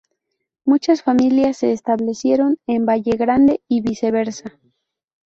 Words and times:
Muchas 0.65 1.03
familias 1.03 1.57
se 1.57 1.71
establecieron 1.73 2.57
en 2.65 2.87
Vallegrande 2.87 3.61
y 3.67 3.81
viceversa. 3.81 4.51